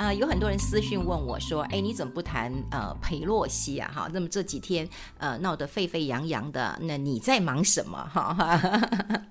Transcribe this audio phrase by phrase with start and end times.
[0.00, 3.92] 啊、有很多人私讯问我说：“哎，你怎么不谈呃裴洛西啊？
[3.94, 4.88] 哈，那么这几天
[5.18, 8.08] 呃闹得沸沸扬扬的，那你在忙什么？
[8.10, 8.34] 哈，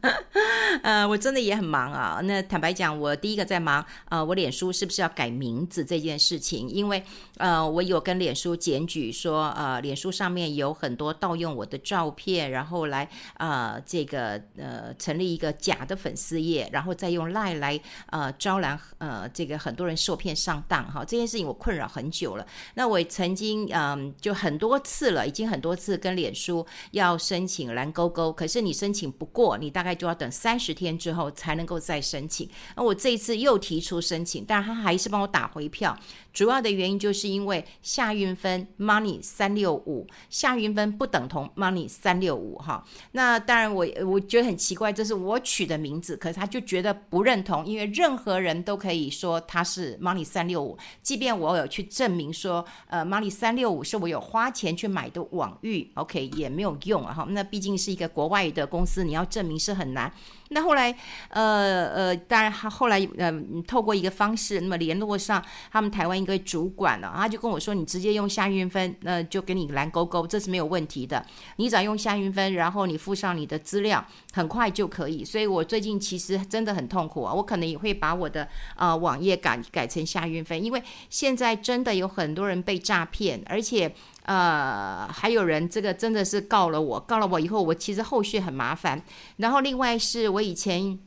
[0.83, 2.19] 呃，我真的也很忙啊。
[2.23, 6.70] 那坦白讲，我第一个在忙呃，我脸书是不是要改名字这件事情？
[6.70, 7.04] 因为
[7.38, 17.81] 呃，我有跟脸书检举说，呃，脸书上面有很多盗用我的照片，然后来呃这个呃成立一个假的粉丝页，然后再用赖来
[18.11, 20.58] 呃招揽呃这个很多人受骗上。
[20.68, 22.45] 当哈这件事情我困扰很久了，
[22.75, 32.50] 那我曾经嗯就很多次了，已经很多次跟脸书要申请蓝勾勾，可是你申请不过，你大概就要等三十天之后才能够再申请。
[32.75, 35.97] 那我这一次又提出申请，但他还是帮我打回票。
[36.31, 42.83] 主要的原因就是因为夏运分 money 三六五，夏运分不等同 money 三六五哈。
[43.14, 57.25] 那当然我我觉得很奇怪，这是我取的名字，可是他就觉得不认同，因为任何人都可以说他是 money 三六五，即便我有去证明说呃 money 三六五是我有花钱去买的网域，OK 也没有用啊哈。
[57.30, 60.11] 那毕竟是一个国外的公司，你要证明是很难。
[60.50, 60.94] 那后来，
[61.30, 63.31] 呃呃，当然他后来呃，
[63.67, 71.23] 透过一个方式，那么联络上他们台湾一个主管了，啊，他就跟我说：“你直接用夏韵芬，那、就给你蓝勾勾，这是没有问题的。
[71.58, 75.23] 你只要用夏韵芬，然后你附上你的资料，很快就可以。
[75.23, 83.94] 所以我最近其实真的很痛苦啊，我可能也会把我的呃网页改改成夏韵芬，因为现在真的有很多人被诈骗，而且。”
[84.30, 89.02] 呃，还有人这个真的是告了我，告了我以后，我其实后续很麻烦。
[89.38, 90.99] 然后另外是我以前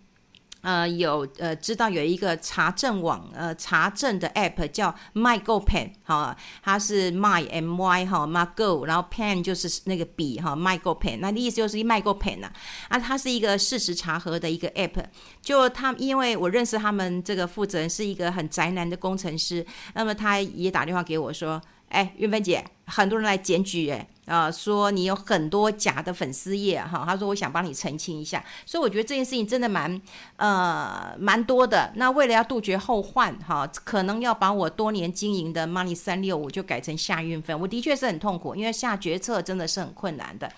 [0.62, 12.50] 呃有呃知道有一个查证网呃查证的 app 叫 MyGoPen 哈，它是 My M Y 哈 MyGo，然后 Pen 就是那个笔哈 MyGoPen，那意思就是 MyGoPen 呐
[12.88, 15.04] 啊，它是一个事实查核的一个 app。
[15.40, 21.62] 就他因为我认识他们这个负责人是一个很宅男的工程师，那么他也打电话给我说。
[21.92, 30.00] 哎，韵芬姐，很多人来检举，哎，啊，说你有很多假的粉丝页，哈，他说我想帮你澄清一下，所以我觉得这件事情真的蛮，
[30.36, 31.92] 呃，蛮多的。
[31.96, 40.50] 那为了要杜绝后患，哈，可能要把我多年经营的 Money 三六五就改成夏运分，我的确是很痛苦，因为下决策真的是很困难的。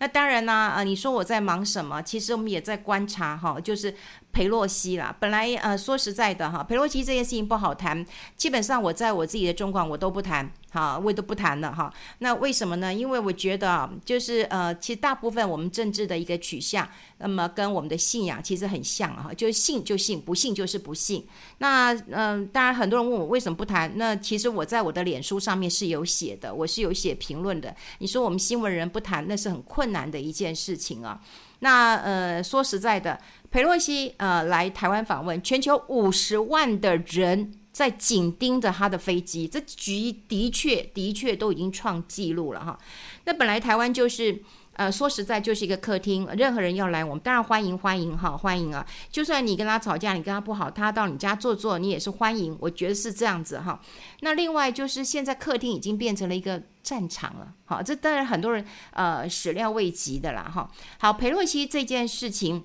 [0.00, 2.02] 那当然呢，呃，你说我在忙什么？
[2.02, 3.94] 其实我们也在观察，哈，就是。
[4.32, 8.06] 裴洛西啦，本来呃说实在的哈，裴洛西这件事情不好谈。
[8.36, 11.92] 基本上我在我自己的中广我都不谈，哈，我都不谈了哈。
[12.18, 12.94] 那为什么呢？
[12.94, 16.88] 因为我觉得啊，就是呃，其实大部分我们政治的一个取向，
[17.18, 21.26] 那么跟我们的信仰其实很像哈，就是信就信，不信就是不信。
[21.58, 27.74] 那嗯、当然很多人问我为什么不谈，那其实我在我的脸书上面是有写的，我是有写评论的。
[27.98, 31.20] 你说我们新闻人不谈，那是很困难的一件事情啊。
[31.60, 33.18] 那呃，说实在的，
[33.50, 42.78] 裴洛西呃来台湾访问，全球五十万的人在紧盯着他的飞机，这局的确的确都已经创纪录了哈。
[43.24, 44.42] 那本来台湾就是。
[44.78, 48.86] 呃，说实在，就是一个客厅，任何人要来，我们当然欢迎欢迎哈，欢迎啊！
[49.10, 52.56] 就算你跟他吵架，你跟他不好，他到你家坐坐，你也是欢迎。
[52.60, 53.80] 我觉得是这样子哈。
[54.20, 60.70] 那另外就是现在客厅已经变成了一个战场了，好，这当然很多人呃始料未及的啦哈。
[61.00, 62.64] 好，裴洛西这件事情。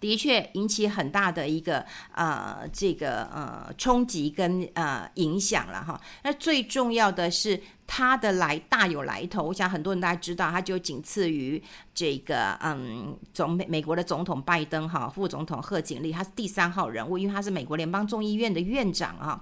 [0.00, 6.00] 的确引起很大的一个呃这个呃冲击跟呃影响了哈。
[6.22, 11.62] 那最重要的是他的来大有来头，我想很多人大家知道，他就仅次于
[11.94, 19.40] 这个嗯总美美国的总统拜登哈，副总统贺锦丽，他是第三号人物，因为他是美国联邦众议院的院长哈。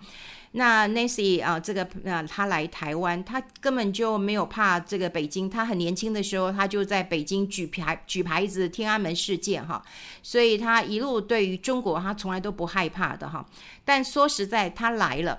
[0.59, 5.51] 那 Nancy 啊，这个啊，他来台湾，他根本就没有怕这个北京。
[5.51, 9.83] 他很年轻的时候，他就在北京举牌举牌子，天安门事件哈，
[10.23, 13.45] 所以他一路对于中国，他从来都不害怕的哈。
[13.85, 15.39] 但说实在，他来了。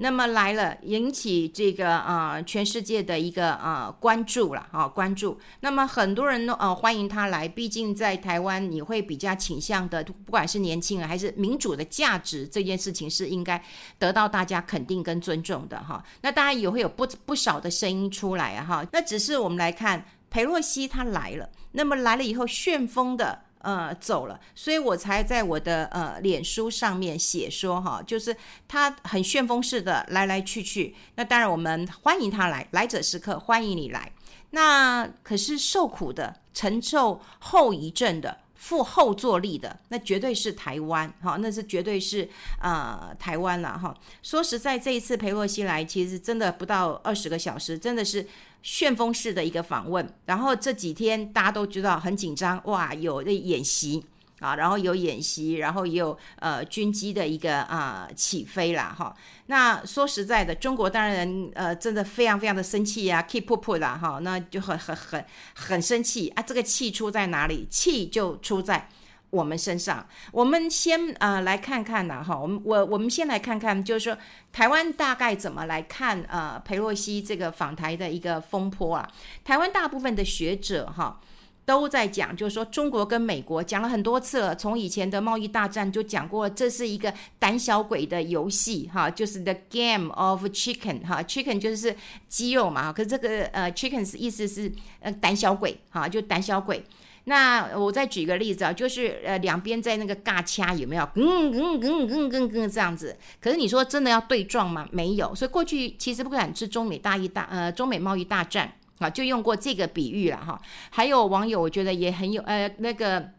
[0.00, 5.38] 那么来了，引起这个啊、全世界的一个啊、关注了啊关注。
[5.60, 13.60] 那么很多人呢呃欢迎他来，毕竟在台湾你会比较倾向的，不管是年轻人还是民主的价值，这件事情是应该
[13.98, 16.00] 得到大家肯定跟尊重的哈。
[16.22, 18.86] 那当然也会有不不少的声音出来啊哈。
[18.92, 23.47] 那只是我们来看裴洛西他来了，那么来了以后旋风的。
[23.60, 30.94] 呃，走了，所以我才在我的呃脸书上面写说哈，就是他很旋风式的来来去去。
[31.16, 34.12] 那当然我们欢迎他来，来者是客，欢迎你来。
[34.50, 42.28] 那可是受苦的、承受后遗症的、负后坐力的，那绝对是台湾哈，那是绝对是
[42.60, 43.96] 呃台湾了哈。
[44.22, 48.26] 说实在，这一次裴洛西来，其实真的不到二十个小时，真的是。
[48.60, 54.04] 旋风式的一个访问，然后这几天大家都知道很紧张哇，有的演习，
[54.40, 58.94] 啊，然后有演习，然后也有呃军机的一个啊、呃、起飞啦。
[58.96, 59.14] 哈。
[59.46, 65.24] 那说实在的，中国当然呃真的非常非常的生气呀，keep put 啦哈，那就很很很
[65.54, 66.42] 很生气啊。
[66.42, 67.66] 这个气出在哪里？
[67.68, 68.88] 气就出在
[69.30, 70.06] 我们身上。
[70.30, 74.18] 我们先呃来看看呐哈，我们我我们先来看看，就是说
[74.52, 79.10] 台湾大概怎么来看呃裴洛西这个访台的一个风波啊？
[79.42, 81.20] 台湾大部分的学者哈。
[81.68, 91.94] 都在讲，就是说中国跟美国讲了很多次了，从以前的贸易大战就讲过了，这是一个胆小鬼的游戏，哈，就是 the game of chicken，哈，chicken 就是
[92.26, 96.82] 鸡肉嘛，可是这个呃 chicken 意思是呃胆小鬼，哈，就胆小鬼。
[97.24, 101.06] 那我再举个例子啊，就是呃两边在那个尬掐有没有？
[101.16, 103.14] 嗯嗯嗯嗯嗯嗯这样子。
[103.42, 104.88] 可是你说真的要对撞吗？
[104.90, 105.34] 没有。
[105.34, 108.72] 所以过去其实不管是中美大一大呃中美贸易大战。
[108.98, 110.60] 啊，就用过这个比喻了哈。
[110.90, 113.37] 还有网友，我觉得也很有呃那个。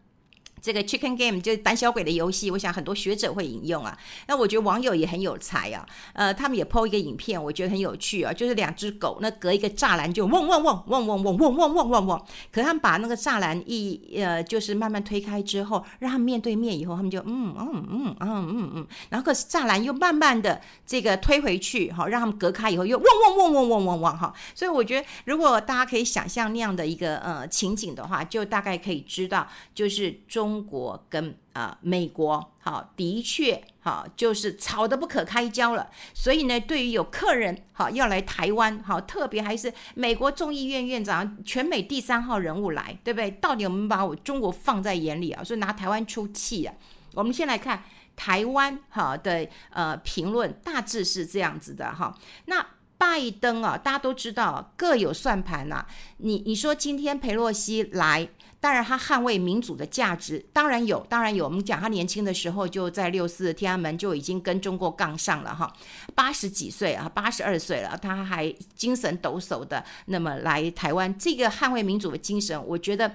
[0.60, 3.96] 这个 Chicken Game 就是胆小鬼的游戏，我想很多学者会引用啊。
[4.26, 24.34] 那我觉得网友也很有才啊，呃，他们也 PO 一个影片，我觉得很有趣啊，就是两只狗，那隔一个栅栏就汪汪汪汪汪汪汪汪汪汪，可他们把那个栅栏一呃，就是慢慢推开之后，让他们面对面以后，他们就嗯嗯嗯嗯嗯嗯，然后可是栅栏又慢慢的这个推回去，哈，让他们隔开以后又汪汪汪汪汪汪汪哈。
[24.54, 30.49] 所以我觉得如果大家可以想象那样的一个呃情景的话，就大概可以知道，就是中。
[30.50, 35.88] 中国跟啊、美国，好，的确，好，就是吵得不可开交了。
[36.12, 43.30] 所以呢，对于有客人，好要来台湾，好，特别还是美国众议院院长，全美第三号人物来，对不对？
[43.30, 45.44] 到底我们把我中国放在眼里啊？
[45.44, 46.74] 所以拿台湾出气啊。
[47.14, 47.84] 我们先来看
[48.16, 52.18] 台湾好的呃评论，大致是这样子的哈。
[52.46, 52.66] 那
[53.00, 55.86] 拜登啊，大家都知道各有算盘呐、
[56.18, 58.28] 你你说今天裴洛西来。
[58.62, 61.46] 当然，他捍卫民主的价值，当然有，当然有。
[61.46, 65.72] 我们讲他年轻的时候就在六四天安门就已经跟中国杠上了哈，
[66.14, 73.10] 八十几岁啊，八十二岁了，他还精神抖擞的那么来台湾，这个捍卫民主的精神，我觉得，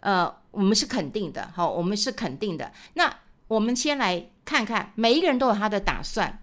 [0.00, 2.72] 呃，我们是肯定的，好，我们是肯定的。
[2.94, 6.40] 那我们先来看看，每一个人都有他的打算。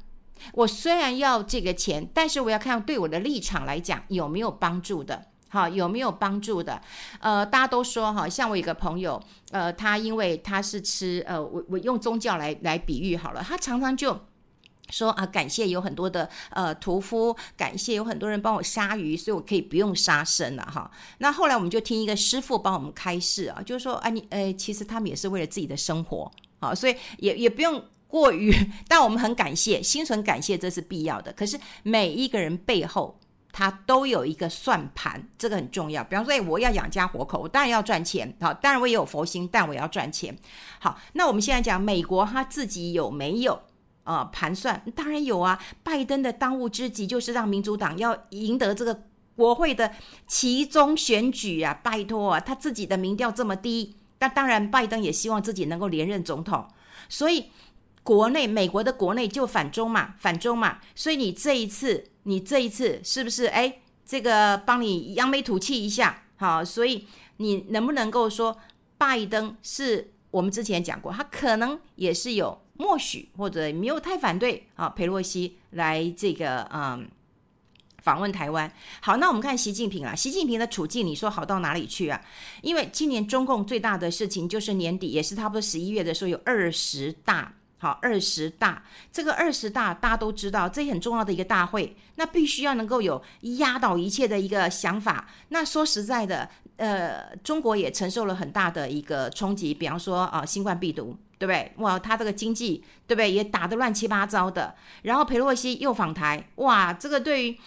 [0.53, 5.25] 我虽然要这个钱，但是我要看对我的立场来讲有没有帮助的。
[5.47, 6.81] 好，有没有帮助的？
[7.19, 9.21] 呃，大家都说哈，像我有个朋友，
[9.51, 14.19] 呃，他因为他是吃，呃，我我用宗教来来比喻好了，他常常就
[14.89, 20.91] 说啊，感谢有很多的呃屠夫，感谢有很多人帮我杀鱼，所以我可以不用杀生了哈。
[21.19, 26.29] 那后来我们就听一个师傅帮我们开示啊，就是说啊，你呃，其实他们也是为了自己的生活
[26.59, 28.53] 啊，所以也也不用过于，
[28.87, 31.33] 但我们很感谢，心存感谢，这是必要的。
[31.33, 33.17] 可是每一个人背后。
[33.57, 36.03] 他都有一个算盘，这个很重要。
[36.03, 38.35] 比方说，哎，我要养家活口，我当然要赚钱。
[38.41, 40.37] 好，当然我也有佛心，但我要赚钱。
[40.77, 43.53] 好，那我们现在讲美国，他自己有没有
[44.03, 44.83] 啊、呃、盘算？
[44.93, 45.57] 当然有啊。
[45.83, 49.03] 拜登的当务之急就是让民主党要赢得这个
[49.37, 49.89] 国会的
[50.27, 51.73] 其中选举啊！
[51.81, 56.67] 拜托啊，他自己的民调这么低，那当然拜登也希望自己能够连任总统。
[57.07, 57.45] 所以
[58.05, 60.79] 国内美国的国内就反中嘛，反中嘛。
[60.95, 62.05] 所以你这一次。
[62.27, 67.05] 你这一次是不是哎，这个帮你扬眉吐气一下，好，所以
[67.37, 68.57] 你能不能够说，
[68.97, 77.07] 拜登是我们之前讲过，他可能也是有默许或者没有太反对啊，裴洛西来这个嗯
[78.01, 78.73] 访问台湾。
[79.01, 82.19] 好，那我们看习近平啊，习近平的处境，你说好到哪里去啊？
[82.63, 87.53] 因为今年中共最大的事情就是年底，也是差不多十一月的时候有二十大。
[87.85, 93.21] 好，二十大这个二十大大家都知道，这很重要的一个大会，那必须要能够有
[93.59, 95.27] 压倒一切的一个想法。
[95.49, 101.71] 那说实在的，呃，中国也承受了很大的一个冲击，比方说啊、新冠病毒，对不对？
[101.77, 103.31] 哇，他这个经济，对不对？
[103.31, 104.73] 也打得乱七八糟的。
[105.03, 107.59] 然后裴洛西又访台，哇，这个对于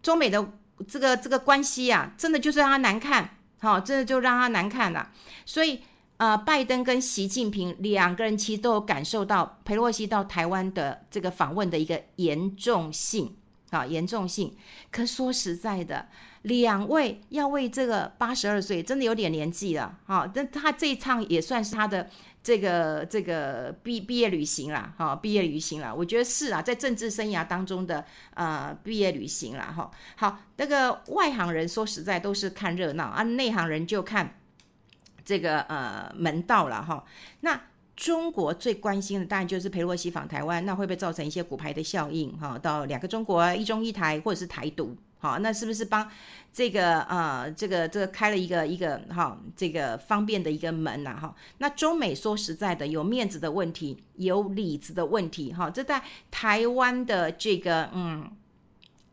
[0.00, 0.48] 中美的
[0.86, 5.10] 这个这个关系啊，真的就是让他难看，好，真的就让他难看了。
[5.44, 5.80] 所以。
[6.18, 13.36] 呃，拜登跟习近平两个人其实都有感受到裴洛西到台湾的这个访问的一个严重性
[13.68, 14.56] 啊，严重性。
[14.90, 16.08] 可说实在的，
[16.42, 20.26] 两位要为这个八十二岁，真的有点年纪了啊。
[20.26, 22.08] 但他这一趟也算是他的
[22.42, 25.94] 这个这个毕毕业旅行了哈，毕业旅行了。
[25.94, 29.90] 我觉得是啊，在政治生涯当中的呃毕业旅行了哈。
[30.14, 34.38] 好，那个外行人说实在都是看热闹啊，内行人就看。
[35.26, 37.04] 这个呃门道了哈，
[37.40, 37.60] 那
[37.96, 42.56] 中国最关心的当然就是裴洛西访台湾，那会不会造成一些骨牌的效应哈？
[42.56, 44.96] 到两个中国，一中一台，或者是台独？
[45.18, 46.08] 好，那是不是帮
[46.52, 51.34] 这个呃这个这个开了一个一个哈这个方便的一个门呐哈？
[51.58, 55.70] 那中美说实在的，有面子的问题，有里子的问题哈。
[55.70, 58.30] 这在台湾的这个嗯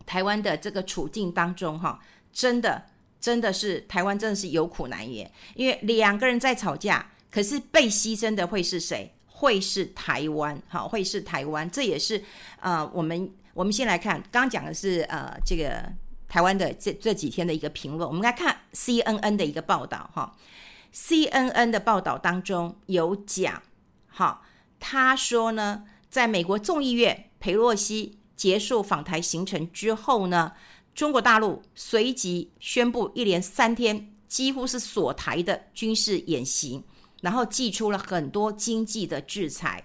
[0.06, 2.00] 台湾的这个处境当中哈，
[2.34, 2.84] 真的
[3.24, 9.16] 真的是台湾真的是有苦难言，因为两个人在吵架，可是被牺牲的会是谁？
[9.28, 12.22] 会是台湾，好，会是台湾，这也是
[12.60, 13.32] 呃我们。
[13.56, 15.88] 我们先来看，刚刚讲的是呃这个
[16.28, 18.10] 台湾的这这几天的一个评论。
[18.10, 20.36] 我们来看 CNN 的一个报道哈
[20.92, 23.62] ，CNN 的报道当中有讲，
[24.08, 24.42] 好，
[24.80, 30.54] 他说呢，在美国众议院裴洛西结束访台行程之后呢，
[30.96, 36.84] 中国大陆随即宣布一连三天几乎是锁台的军事演习，
[37.22, 39.84] 然后祭出了很多经济的制裁。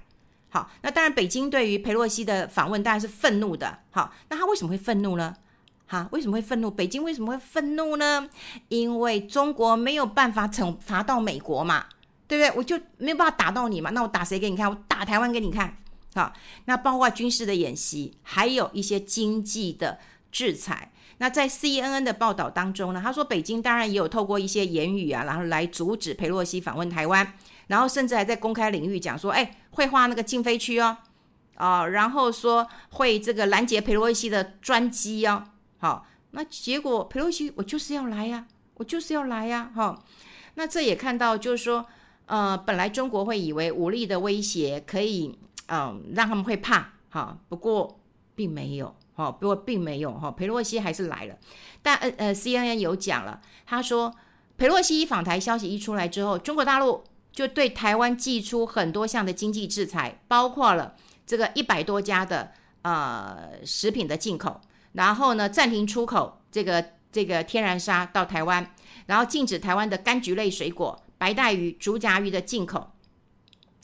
[0.50, 3.79] 好，那当然，北京对于裴洛西的访问当然是愤怒的。
[3.91, 5.35] 好，那他为什么会愤怒呢？
[5.87, 6.71] 哈，为什么会愤怒？
[6.71, 8.29] 北京为什么会愤怒呢？
[8.69, 11.85] 因为中国没有办法惩罚到美国嘛，
[12.27, 12.59] 对不对？
[12.59, 14.71] 我就没有办法打到你嘛，那我打谁给你看？
[14.71, 15.77] 我打台湾给你看。
[16.15, 16.33] 好，
[16.65, 19.99] 那包括军事的演习，还有一些经济的
[20.30, 20.92] 制裁。
[21.18, 27.35] 那在 CNN 的报道当中呢，他说北京当然也有透过一些言语啊，然后来阻止佩洛西访问台湾。
[27.68, 30.97] 然后甚至还在公开领域讲说，哎，会画那个禁飞区哦，
[31.54, 35.44] 啊、哦，然后说会这个拦截佩洛西的专机哦，
[35.76, 40.02] 好，那结果佩洛西我就是要来呀，我就是要来呀，哈、
[40.54, 41.85] 那这也看到就是说，
[42.25, 48.00] 呃，本来中国会以为武力的威胁可以，嗯、让他们会怕，哈、不过
[48.35, 51.37] 并没有，哦，不过并没有，哈、哦，裴洛西还是来了，
[51.83, 54.15] 但呃呃，CNN 有讲了，他说
[54.57, 57.05] 裴洛西访台消息一出来之后，中国大陆。
[57.31, 62.51] 就对台湾祭出很多项的经济制裁，包括了这个一百多家的
[62.83, 64.61] 呃食品的进口，
[64.95, 68.75] 然后呢暂停出口这个这个天然砂到台湾，
[69.07, 72.91] 然后禁止台湾的柑橘类水果、白带鱼、竹荚鱼的进口。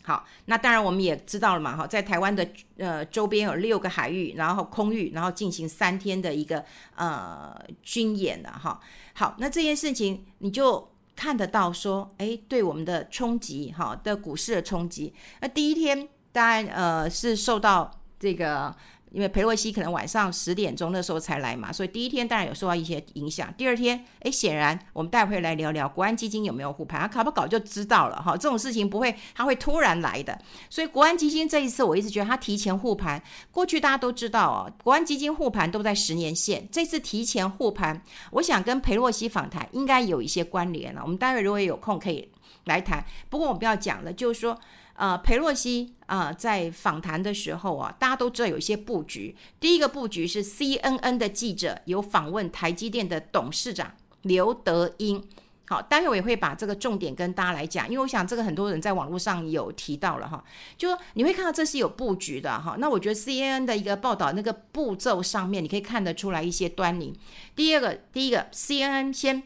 [0.04, 2.46] 好，那当然我们也知道了嘛，哈，在台湾的
[2.76, 8.78] 呃周边有六个海域，然后空域，然后进行三天的一个呃军演的哈。
[9.14, 10.88] 好，那这件事情你就。
[11.16, 15.14] 看得到说，哎，对我们的冲击，哈的股市的冲击。
[15.40, 18.74] 那第一天当然呃是受到这个，
[19.14, 23.54] 因为裴洛西可能晚上十点钟那时候才来嘛，所以第一天当然有受到一些影响。
[23.56, 28.32] 第二天，哎，显然我们待会来聊聊国安基金有没有护盘，他搞不搞就知道了哈。
[28.32, 30.36] 这种事情不会，他会突然来的。
[30.68, 33.22] 所以国安基金这一次，我一直觉得他提前护盘。
[33.52, 38.02] 过去大家都知道哦，国安基金护盘都在十年线，这次提前护盘，
[38.32, 41.00] 我想跟裴洛西访谈应该有一些关联了。
[41.04, 42.28] 我们待会如果有空可以
[42.64, 43.04] 来谈。
[43.30, 44.58] 不过我们要讲了，就是说。
[44.94, 49.34] 呃，裴洛西啊、在访谈的时候啊，大家都知道有一些布局。
[49.58, 55.22] 第一个布局是 CNN 的记者有访问台积电的董事长刘德音。
[55.66, 60.44] 好，待会我也会把这个重点跟大家来讲，因为我想这个很多人在网络上有提到了哈，
[60.76, 62.76] 就说你会看到这是有布局的哈。
[62.78, 67.18] 那我觉得 CNN 的一个报道那个步骤上面，你可以看得出来一些端倪。
[67.56, 69.42] 第二个，第一个 CNN 先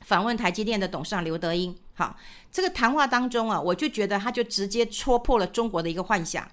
[0.00, 1.76] 访问台积电的董事长刘德音。
[1.94, 2.16] 好，
[2.50, 6.46] 这个谈话当中啊，我就觉得他就直接戳破了中国的一个幻想。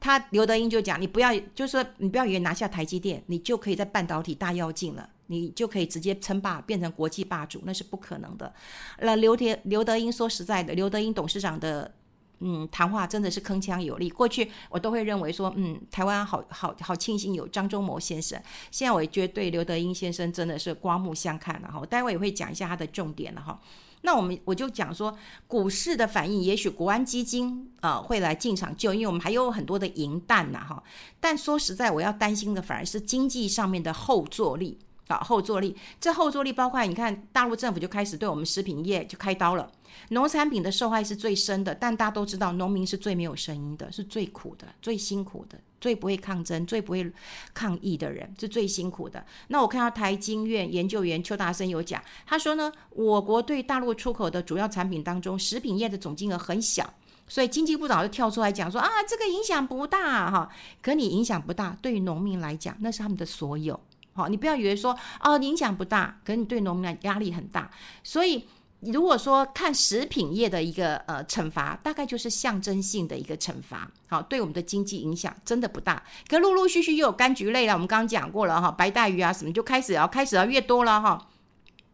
[0.00, 8.52] 他刘德英就讲，你不要，就是说你不要以为拿下台积电，你就可以在半导体大跃进了，你就可以直接称霸，变成国际霸主，那是不可能的。
[9.00, 11.92] 那刘德刘德英说实在的，刘德英董事长的
[12.40, 14.08] 嗯谈话真的是铿锵有力。
[14.08, 18.40] 过去我都会认为说，嗯，台湾好好好庆幸有张忠谋先生。
[18.70, 21.78] 现在我也觉得对刘德英先生真的是刮目相看了哈。
[21.78, 23.60] 我待会也会讲一下他的重点了哈。
[24.02, 30.82] 那我们我就讲说，股市的反应，也许国安基金啊、呃、会来进场救，因为我们还有很多的银弹呐哈。
[31.20, 34.78] 但说实在，我要担心的反而是经济上面的后坐力
[35.08, 35.76] 啊，后坐力。
[36.00, 39.70] 这后坐力包括你看，大陆政府就开始对我们食品业就开刀了。
[40.10, 47.10] 农产品的受害是最深的，但大家都知道，农民是最没有声音的，是最苦的、最辛苦的、最不会抗争、最不会
[47.52, 49.24] 抗议的人，是最辛苦的。
[49.48, 56.94] 那我看到台经院研究员邱大生有讲，他说呢，我国对大陆出口的主要产品当中，食品业的总金额很小，
[57.26, 60.48] 所以经济部长就跳出来讲说啊，这个影响不大哈。
[60.82, 63.80] 可你影响不大，对于农民来讲，那是他们的所有。
[64.18, 67.70] 好，你不要以为说哦，影响不大，可是你对农民来压力很大，
[68.02, 68.46] 所以。
[68.82, 76.00] 如果说看食品业的一个呃惩罚，大概就是象征性的一个惩罚，好，对我们的经济影响真的不大。
[76.28, 81.26] 可陆陆续续又有柑橘类了，我们刚刚讲过了哈，白带鱼啊什么就开始要开始要越多了哈。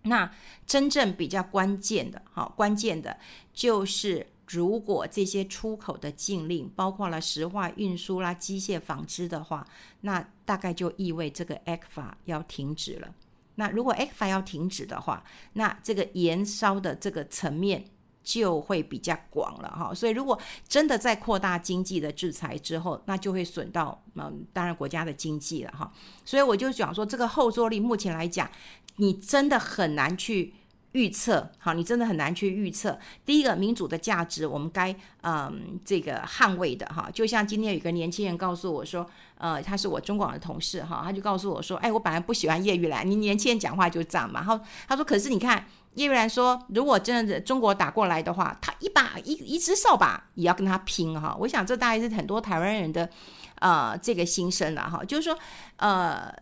[0.02, 0.30] 那
[0.66, 3.16] 真正比较关键的，好关键的
[3.54, 9.66] 就是如果这些出口的禁令包括了石化运输啦、机械纺织的话，
[10.02, 13.12] 那大概就意味这个 ECFA 要停止了。
[13.56, 17.84] 那如果 ECFA 要停止的话，那这个延烧的这个层面
[18.22, 19.92] 就会比较广了哈。
[19.92, 25.92] 所以如果真的在扩大经济的制裁之后，那就会损到嗯，当然国家的经济了哈。
[26.24, 28.48] 所以我就讲说，这个后坐力目前来讲，
[28.96, 30.54] 你真的很难去。
[30.94, 32.96] 预测好，你真的很难去预测。
[33.24, 37.10] 第一个，民主的价值，我们该嗯这个捍卫的哈。
[37.12, 39.04] 就像今天有一个年轻人告诉我说，
[39.36, 44.38] 呃，他是我中广的同事哈，他就告诉我说，哎，我本来不喜欢叶玉兰，你年轻人讲话就这样嘛。
[44.38, 51.36] 然后他说，可是你看叶玉兰说，如果真的中国打过来的话，他一把一一只扫把也要跟他拼哈。
[51.40, 53.10] 我想这大概是很多台湾人的
[53.58, 55.36] 呃这个心声了哈，就是说
[55.78, 56.32] 呃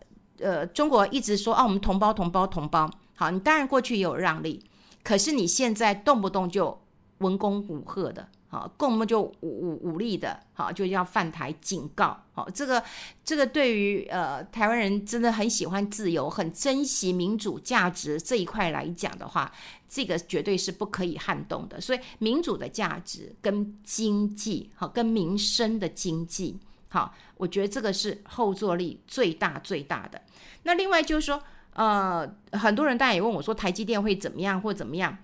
[0.41, 2.91] 呃，中国一直说啊，我们同胞同胞同胞。
[3.23, 4.61] 好，你当然过去也有让利，
[5.05, 6.77] 可是你现在动不动就
[7.19, 12.83] 文攻武吓的，好，动不动就武武武力的，好，就要犯台警告，好，这个
[13.23, 19.53] 这个对于呃台湾人真的很喜欢自由、很珍惜民主价值这一块来讲的话，
[19.89, 21.81] 这个绝对是不可以撼动的。
[21.81, 30.21] 所以民主的价值跟经济，好，跟民生的经济，好，我觉得这个是后坐力最大最大的。
[30.65, 31.41] 那另外就是说。
[31.75, 35.17] 呃，很多人大家也问我说，台积电会怎么样或怎么样？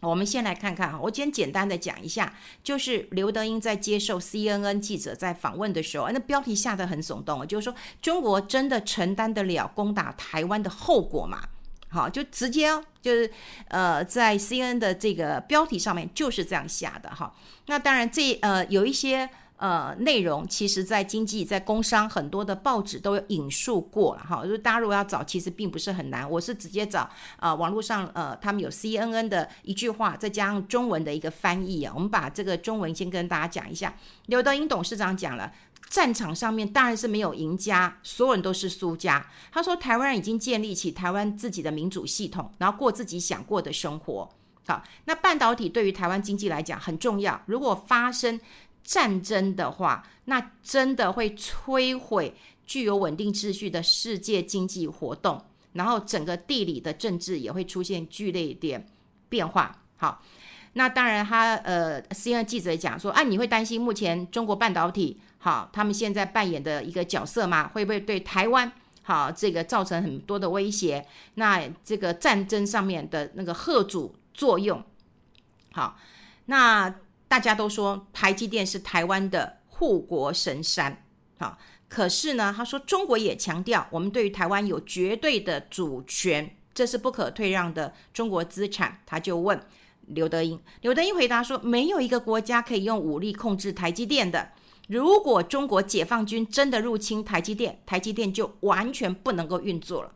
[0.00, 11.40] 我们先来看看哈，我今天简单的讲一下，就是刘德英在接受 CNN 记者在访问的时候，那标题下得很耸动，就是说中国真的承担得了攻打台湾的后果吗？
[11.88, 12.68] 好，就直接，
[13.00, 13.30] 就是
[13.68, 17.34] 呃，在 CNN 的这个标题上面就是这样下的哈。
[17.66, 19.28] 那当然这呃有一些。
[19.62, 24.42] 呃，内容其实，在经济、在工商很多的报纸都有引述过了哈。
[24.42, 26.28] 就是大家如果要找，其实并不是很难。
[26.28, 27.02] 我是直接找
[27.36, 31.92] 啊、呃，网络上呃，他们有 CNN 的一句话，再加上中文的一个翻译啊。
[31.94, 33.94] 我们把这个中文先跟大家讲一下。
[34.26, 35.52] 刘德英董事长讲了，
[35.88, 39.24] 战场上面当然是没有赢家，所有人都是输家。
[39.52, 44.28] 他说，台湾人已经建立起台湾自己的民主系统，然后过自己想过的生活。
[44.66, 47.40] 好，那半导体对于台湾经济来讲很重要。
[47.46, 48.40] 如果发生
[48.82, 52.34] 战争的话，那真的会摧毁
[52.66, 58.86] 具有稳定秩序的世界经济活动，然后整个地理的政治也会出现剧烈一点
[59.28, 59.82] 变化。
[59.96, 60.22] 好，
[60.72, 67.68] 那当然他呃，C N 记者讲说，啊，你会担心目前中国半导体好，他们现在扮演的一个角色吗？
[67.68, 68.70] 会不会对台湾
[69.02, 71.06] 好这个造成很多的威胁？
[71.34, 74.82] 那这个战争上面的那个贺阻作用，
[75.72, 75.96] 好，
[76.46, 76.94] 那。
[77.32, 81.02] 大家都说台积电是台湾的护国神山，
[81.38, 81.56] 好，
[81.88, 89.00] 可是呢，他说中国也强调我们对于台湾有绝对的主权，这是不可退让的中国资产。
[89.06, 89.58] 他就问
[90.08, 94.50] 刘德英，刘德英回答说，没有一个国家可以用武力控制台积电的。
[94.88, 100.12] 如果中国解放军真的入侵台积电，台积电就完全不能够运作了。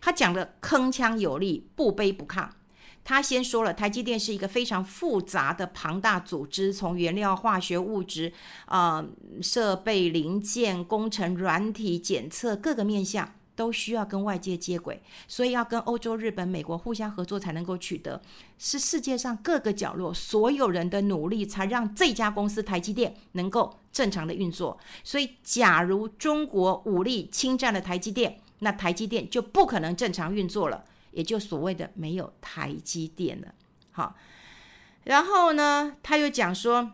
[0.00, 2.48] 他讲的铿锵有力，不卑不亢。
[3.08, 8.30] 他先说了，台积电是一个非常复杂的庞大组织，从原料、化学物质、
[8.66, 9.02] 啊、
[9.40, 18.20] 设备、零件、工程、软体、检测各个面向都需要跟外界接轨，所以要跟欧洲、日本、美国互相合作才能够取得，
[18.58, 24.78] 是世界上各个角落所有人的努力才让这家公司台积电能够正常的运作。
[25.02, 30.84] 所以，假如中国武力侵占了台积电，那台积电就不可能正常运作了。
[31.18, 33.52] 也就所谓的没有台积电了，
[33.90, 34.14] 好，
[35.02, 36.92] 然后呢，他又讲说，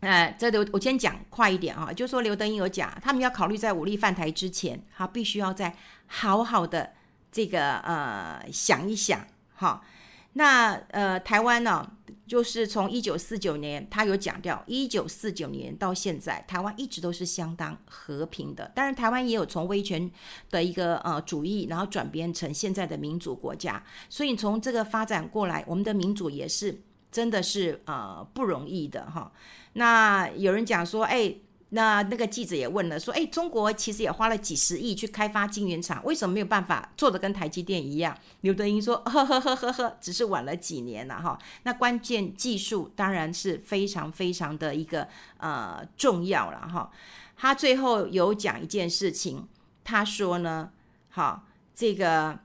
[0.00, 5.76] 呃，这里我先讲快一点啊，就说刘德英有讲，他们要考虑在武力犯台之前，哈，必须要再
[6.08, 6.94] 好好的
[7.30, 9.24] 这个呃想一想，
[9.54, 9.84] 哈，
[10.32, 11.92] 那呃台湾呢？
[12.28, 18.70] 就是从一九四九年，他有讲掉，一九四九年到现在，台湾一直都是相当和平的。
[18.74, 20.08] 当然，台湾也有从威权
[20.50, 23.82] 的一个呃主义，然后转变成现在的民主国家。
[24.10, 29.32] 所以从这个发展过来，我们的民主也是真的是呃不容易的哈。
[29.72, 31.34] 那有人讲说，哎。
[31.70, 41.38] 那那个记者也问了，说：“哎，中国其实也花了几十亿去开发晶圆厂，为什么没有办法做的跟台积电一样？”刘德英说：“呵呵呵呵呵，只是晚了几年了哈。
[41.64, 46.90] 那关键技术当然是非常非常的一个呃重要了哈。
[47.36, 49.46] 他最后有讲一件事情，
[49.84, 50.70] 他说呢，
[51.10, 52.38] 好，这个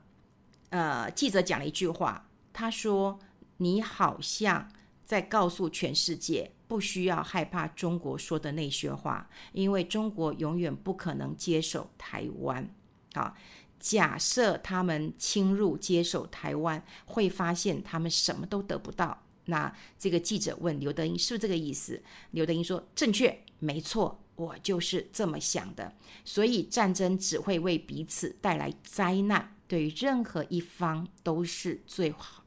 [0.70, 3.18] 呃记者讲了一句话，他说：
[3.58, 4.68] 你好像
[5.06, 12.68] 在告诉全世界。”不需要害怕中国说的那些话，因为中国永远不可能接手台湾。
[13.14, 13.36] 好，
[13.80, 22.02] 假设他们侵入接手台湾，会发现他们什么都得不到，那这个记者问刘德英是不是这个意思？
[22.32, 25.94] 刘德英说正确，没错，我就是这么想的。
[26.26, 32.43] 所以战争只会为彼此带来灾难，对于任何一方都是最好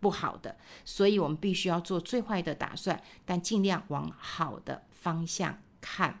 [0.00, 0.56] 不好的。
[0.84, 6.20] 所以我们必须要做最坏的打算，但尽量往好的方向看。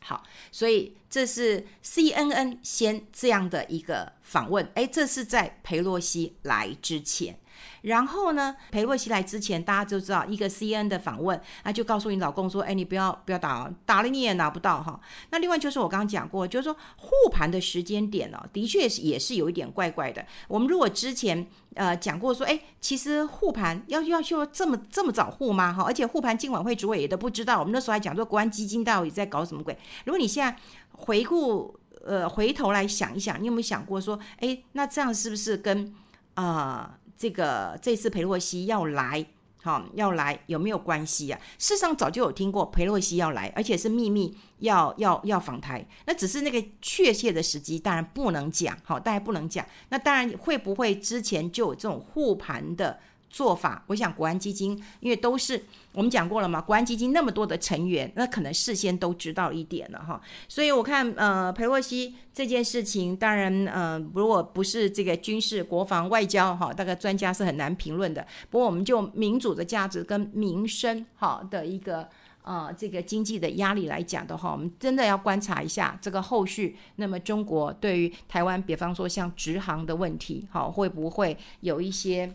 [0.00, 7.38] 好，所以这是 CNN 先这样的一个访问，诶，这是在裴洛西来之前。
[7.82, 14.98] 然后呢，裴洛西来之前，大家就知道一个 CNN 的访问，那就告诉你老公说：“哎，你不要不要打，打了你也拿不到哈。”
[15.30, 20.24] 那另外就是我刚刚讲过，就是说护盘的时间点呢、哦，的确是也是有一点怪怪的。
[20.46, 25.72] 我们如果之前呃讲过说，哎，其实护盘要要要这么这么早护吗？
[25.72, 27.58] 哈，而且护盘金管会主委也都不知道。
[27.58, 29.78] 我们那时候还讲说国安基金到底在搞什么鬼？
[30.04, 30.54] 如果你现在
[30.92, 35.94] 回顾呃回头来想一想，你有没有想过说，哎，那这样是不是跟
[36.34, 36.90] 啊？
[36.92, 39.26] 呃这个这次裴洛西要来，
[39.68, 41.38] 好、要来有没有关系啊？
[41.58, 49.66] 事实上早就有听过裴洛西要来，而且是秘密要要要访台，那只是那个确切的时机，当然不能讲，好、大家不能讲。
[49.90, 52.98] 那当然会不会之前就有这种护盘的？
[53.30, 55.62] 做法，我想国安基金，因为都是
[55.92, 60.20] 我们讲过了嘛，国安基金那么多的成员，那可能事先都知道一点了哈。
[60.48, 68.26] 所以我看，呃，裴洛西这件事情，当然，呃，如果不是这个军事、国防、外交哈，大概专家是很难评论的。
[68.50, 72.08] 不过，我们就民主的价值跟民生哈的一个
[72.42, 76.76] 呃这个经济的压力来讲的话，我们真的要观察一下这个后续。
[76.96, 82.34] 那么，中国对于台湾，比方说像直航的问题，哈，会不会有一些？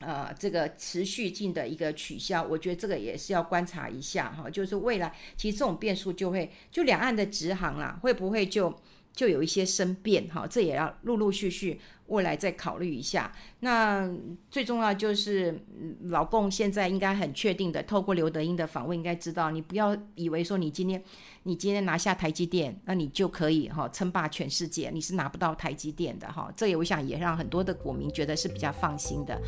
[0.00, 4.50] 呃，这个持续性的一个取消，我觉得这个也是要观察一下哈。
[4.50, 8.74] 就是未来，其实这种变数就会，就两岸的直航啊，会不会就
[9.14, 10.46] 就有一些生变哈？
[10.46, 13.32] 这也要陆陆续续未来再考虑一下。
[13.60, 14.10] 那
[14.50, 15.58] 最重要就是，
[16.02, 21.02] 老共现在应该很确定的，透过刘德英的访问，应该知道，你不要以为说你今天
[21.44, 26.52] 你今天拿下台积电，那你就可以哈称霸全世界，你是拿不到台积电的哈。
[26.56, 29.40] 这也我想也让很多的股民觉得是比较放心的。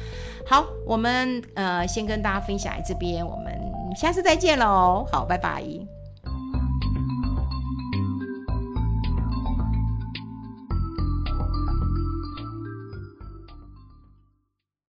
[0.46, 3.52] 好，我们呃先跟大家分享这边，我们
[3.96, 5.04] 下次再见喽。
[5.10, 5.95] 好，拜拜。